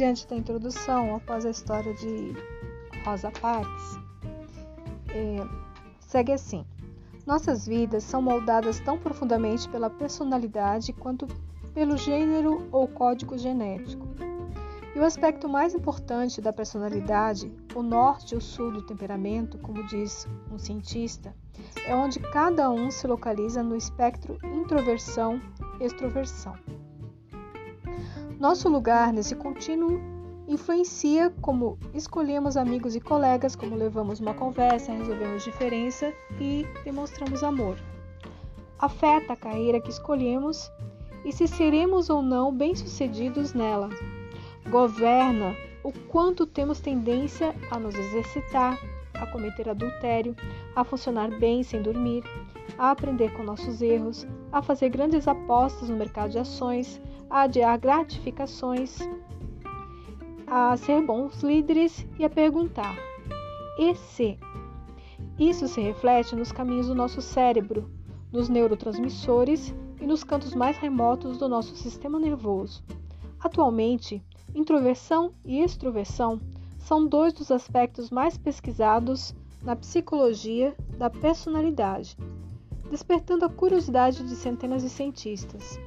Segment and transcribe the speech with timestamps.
[0.00, 2.34] diante da introdução, após a história de
[3.04, 3.98] Rosa Parks,
[5.10, 5.46] é,
[6.00, 6.64] segue assim.
[7.26, 11.28] Nossas vidas são moldadas tão profundamente pela personalidade quanto
[11.74, 14.08] pelo gênero ou código genético.
[14.96, 19.86] E o aspecto mais importante da personalidade, o norte e o sul do temperamento, como
[19.86, 21.34] diz um cientista,
[21.84, 26.54] é onde cada um se localiza no espectro introversão-extroversão.
[28.40, 30.00] Nosso lugar nesse contínuo
[30.48, 37.76] influencia como escolhemos amigos e colegas, como levamos uma conversa, resolvemos diferença e demonstramos amor.
[38.78, 40.72] Afeta a carreira que escolhemos
[41.22, 43.90] e se seremos ou não bem-sucedidos nela
[44.70, 45.54] governa
[45.84, 48.78] o quanto temos tendência a nos exercitar,
[49.12, 50.34] a cometer adultério,
[50.74, 52.24] a funcionar bem sem dormir,
[52.78, 57.78] a aprender com nossos erros, a fazer grandes apostas no mercado de ações, a adiar
[57.78, 58.98] gratificações,
[60.46, 62.96] a ser bons líderes e a perguntar:
[63.78, 64.38] e se?
[65.38, 67.90] Isso se reflete nos caminhos do nosso cérebro,
[68.32, 72.82] nos neurotransmissores e nos cantos mais remotos do nosso sistema nervoso.
[73.42, 74.22] Atualmente,
[74.54, 76.40] Introversão e extroversão
[76.78, 82.16] são dois dos aspectos mais pesquisados na psicologia da personalidade,
[82.90, 85.78] despertando a curiosidade de centenas de cientistas.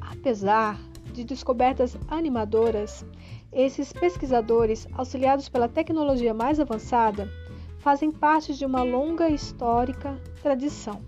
[0.00, 0.80] Apesar
[1.12, 3.04] de descobertas animadoras,
[3.52, 7.28] esses pesquisadores, auxiliados pela tecnologia mais avançada,
[7.78, 11.00] fazem parte de uma longa histórica tradição.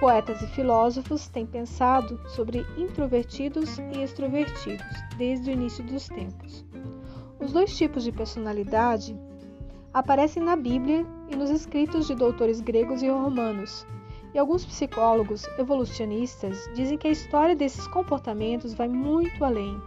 [0.00, 6.64] Poetas e filósofos têm pensado sobre introvertidos e extrovertidos desde o início dos tempos.
[7.38, 9.16] Os dois tipos de personalidade
[9.94, 13.86] aparecem na Bíblia e nos escritos de doutores gregos e romanos.
[14.34, 19.78] E alguns psicólogos evolucionistas dizem que a história desses comportamentos vai muito além.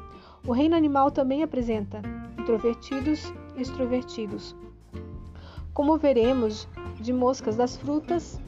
[0.45, 2.01] O reino animal também apresenta
[2.37, 4.55] introvertidos e extrovertidos.
[5.73, 6.67] Como veremos,
[6.99, 8.39] de moscas das frutas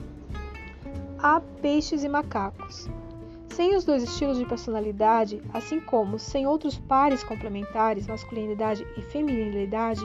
[1.20, 2.88] a peixes e macacos.
[3.50, 10.02] Sem os dois estilos de personalidade, assim como sem outros pares complementares, masculinidade e feminilidade,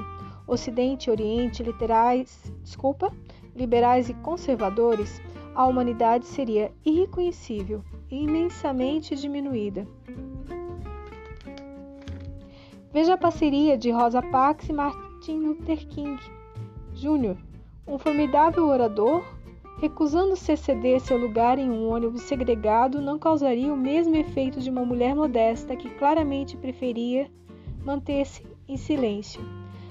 [0.46, 3.12] Ocidente e Oriente, literais, desculpa,
[3.54, 5.20] liberais e conservadores,
[5.54, 9.86] a humanidade seria irreconhecível e imensamente diminuída.
[12.92, 16.20] Veja a parceria de Rosa Parks e Martin Luther King
[16.94, 17.36] Jr.,
[17.86, 19.24] um formidável orador
[19.82, 24.70] Recusando-se a ceder seu lugar em um ônibus segregado não causaria o mesmo efeito de
[24.70, 27.28] uma mulher modesta que claramente preferia
[27.84, 29.42] manter-se em silêncio,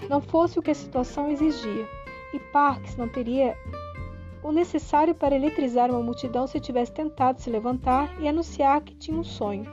[0.08, 1.86] não fosse o que a situação exigia,
[2.34, 3.54] e Parks não teria
[4.44, 9.18] o necessário para eletrizar uma multidão se tivesse tentado se levantar e anunciar que tinha
[9.18, 9.66] um sonho.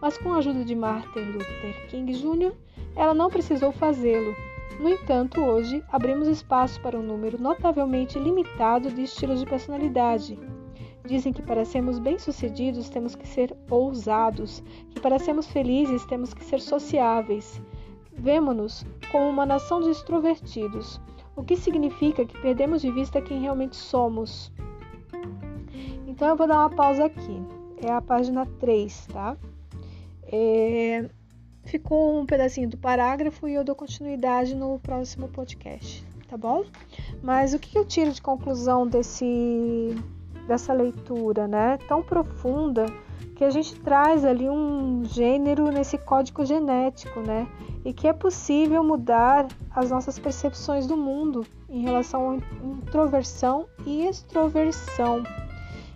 [0.00, 2.52] Mas com a ajuda de Martin Luther King Jr.,
[2.96, 4.34] ela não precisou fazê-lo
[4.82, 10.36] no entanto, hoje abrimos espaço para um número notavelmente limitado de estilos de personalidade.
[11.04, 16.44] Dizem que para sermos bem-sucedidos temos que ser ousados, que para sermos felizes temos que
[16.44, 17.62] ser sociáveis.
[18.12, 21.00] Vemo-nos como uma nação de extrovertidos,
[21.34, 24.52] o que significa que perdemos de vista quem realmente somos.
[26.06, 27.42] Então eu vou dar uma pausa aqui.
[27.82, 29.36] É a página 3, tá?
[30.24, 31.08] É...
[31.64, 36.64] Ficou um pedacinho do parágrafo e eu dou continuidade no próximo podcast, tá bom?
[37.22, 39.96] Mas o que eu tiro de conclusão desse
[40.46, 41.78] dessa leitura, né?
[41.88, 42.86] Tão profunda
[43.36, 47.46] que a gente traz ali um gênero nesse código genético, né?
[47.84, 54.06] E que é possível mudar as nossas percepções do mundo em relação à introversão e
[54.06, 55.22] extroversão.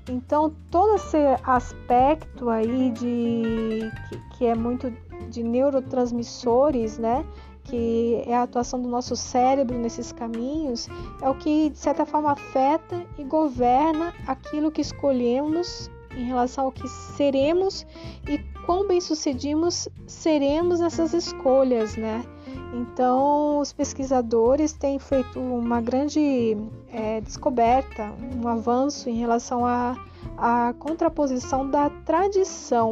[0.08, 4.92] Então, todo esse aspecto aí de que, que é muito
[5.28, 7.24] de neurotransmissores, né?
[7.68, 10.88] que é a atuação do nosso cérebro nesses caminhos,
[11.20, 16.72] é o que de certa forma afeta e governa aquilo que escolhemos em relação ao
[16.72, 17.86] que seremos
[18.28, 22.24] e quão bem sucedimos seremos nessas escolhas, né?
[22.72, 26.56] Então, os pesquisadores têm feito uma grande
[26.92, 29.96] é, descoberta, um avanço em relação à,
[30.38, 32.90] à contraposição da tradição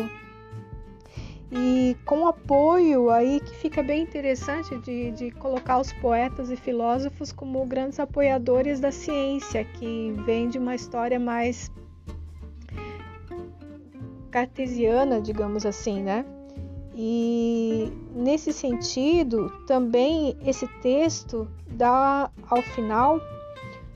[1.56, 7.30] e com apoio aí que fica bem interessante de, de colocar os poetas e filósofos
[7.30, 11.70] como grandes apoiadores da ciência, que vem de uma história mais
[14.32, 16.26] cartesiana, digamos assim, né?
[16.92, 23.20] E nesse sentido, também esse texto dá ao final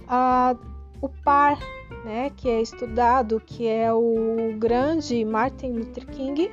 [0.06, 0.56] a,
[1.00, 1.58] o par,
[2.04, 6.50] né, que é estudado, que é o grande Martin Luther King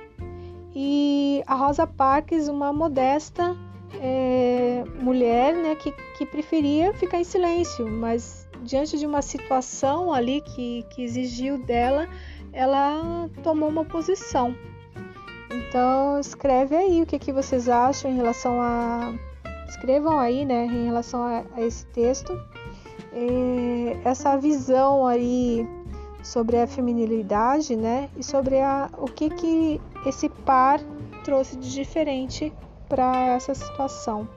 [0.75, 3.56] e a Rosa Parks, uma modesta
[4.01, 10.42] é, mulher né, que, que preferia ficar em silêncio, mas diante de uma situação ali
[10.42, 12.10] que, que exigiu dela,
[12.51, 14.54] ela tomou uma posição.
[15.51, 19.13] Então escreve aí o que, que vocês acham em relação a.
[19.69, 22.33] Escrevam aí, né, em relação a, a esse texto.
[23.13, 25.66] É, essa visão aí
[26.22, 30.80] sobre a feminilidade, né, e sobre a, o que que esse par
[31.24, 32.54] trouxe de diferente
[32.88, 34.28] para essa situação.